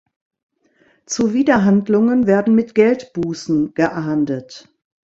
[1.05, 4.67] Zuwiderhandlungen werden mit Geldbußen geahndet.